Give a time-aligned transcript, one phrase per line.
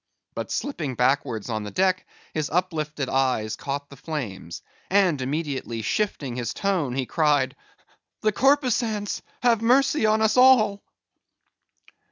[0.33, 6.35] —but slipping backward on the deck, his uplifted eyes caught the flames; and immediately shifting
[6.35, 10.81] his tone he cried—"The corpusants have mercy on us all!"